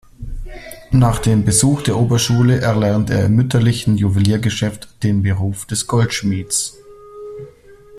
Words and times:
Nach 0.89 1.19
dem 1.19 1.45
Besuch 1.45 1.83
der 1.83 1.95
Oberschule 1.95 2.59
erlernt 2.59 3.11
er 3.11 3.25
im 3.27 3.35
mütterlichen 3.35 3.97
Juweliergeschäft 3.97 5.03
den 5.03 5.21
Beruf 5.21 5.67
des 5.67 5.85
Goldschmieds. 5.85 6.73